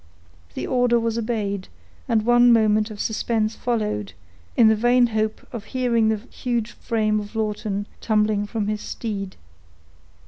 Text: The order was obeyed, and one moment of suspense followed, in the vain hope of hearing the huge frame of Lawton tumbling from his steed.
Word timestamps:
The 0.55 0.65
order 0.65 0.99
was 0.99 1.15
obeyed, 1.19 1.67
and 2.07 2.25
one 2.25 2.51
moment 2.51 2.89
of 2.89 2.99
suspense 2.99 3.53
followed, 3.55 4.13
in 4.57 4.67
the 4.67 4.75
vain 4.75 5.05
hope 5.05 5.45
of 5.51 5.65
hearing 5.77 6.09
the 6.09 6.17
huge 6.31 6.71
frame 6.71 7.19
of 7.19 7.35
Lawton 7.35 7.85
tumbling 8.01 8.47
from 8.47 8.65
his 8.65 8.81
steed. 8.81 9.35